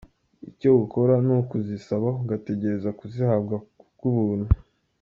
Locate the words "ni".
1.25-1.33